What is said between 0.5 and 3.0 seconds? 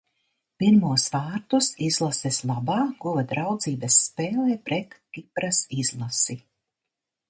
Pirmos vārtus izlases labā